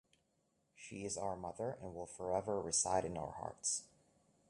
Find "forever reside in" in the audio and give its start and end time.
2.07-3.19